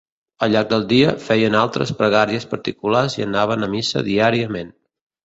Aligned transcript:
Al 0.45 0.51
llarg 0.53 0.69
del 0.69 0.85
dia, 0.93 1.11
feien 1.25 1.57
altres 1.59 1.91
pregàries 1.99 2.47
particulars 2.53 3.19
i 3.21 3.27
anaven 3.27 3.67
a 3.69 3.71
missa 3.75 4.03
diàriament. 4.09 4.73